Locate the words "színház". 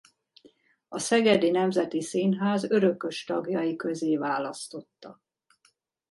2.01-2.63